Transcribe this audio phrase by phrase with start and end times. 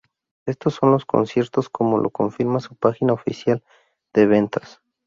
[0.47, 3.63] Estos son los conciertos como lo confirma su página oficial
[4.15, 4.81] de ventas.